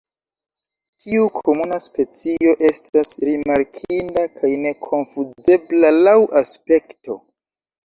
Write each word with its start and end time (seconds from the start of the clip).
Tiu 1.03 1.27
komuna 1.39 1.77
specio 1.87 2.55
estas 2.71 3.13
rimarkinda 3.29 4.25
kaj 4.41 4.53
nekonfuzebla 4.65 5.95
laŭ 6.01 6.19
aspekto. 6.45 7.23